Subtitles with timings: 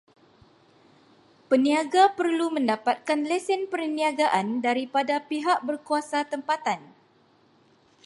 [1.49, 6.81] Peniaga perlu mendapatkan lesen peniagaan daripada pihak berkuasa tempatan.